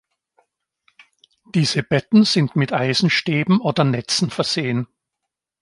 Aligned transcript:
Diese 1.53 1.83
Betten 1.83 2.23
sind 2.23 2.55
mit 2.55 2.73
Eisenstäben 2.73 3.61
oder 3.61 3.83
Netzen 3.83 4.31
versehen. 4.31 4.87